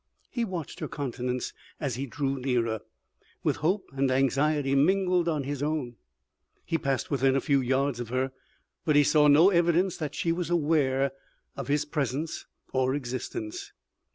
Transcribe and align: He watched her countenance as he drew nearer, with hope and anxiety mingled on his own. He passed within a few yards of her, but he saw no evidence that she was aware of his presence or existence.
He 0.31 0.43
watched 0.43 0.79
her 0.79 0.87
countenance 0.87 1.53
as 1.79 1.93
he 1.93 2.07
drew 2.07 2.39
nearer, 2.39 2.79
with 3.43 3.57
hope 3.57 3.91
and 3.93 4.09
anxiety 4.09 4.73
mingled 4.73 5.29
on 5.29 5.43
his 5.43 5.61
own. 5.61 5.95
He 6.65 6.79
passed 6.79 7.11
within 7.11 7.35
a 7.35 7.39
few 7.39 7.61
yards 7.61 7.99
of 7.99 8.09
her, 8.09 8.31
but 8.83 8.95
he 8.95 9.03
saw 9.03 9.27
no 9.27 9.51
evidence 9.51 9.97
that 9.97 10.15
she 10.15 10.31
was 10.31 10.49
aware 10.49 11.11
of 11.55 11.67
his 11.67 11.85
presence 11.85 12.47
or 12.73 12.95
existence. 12.95 13.73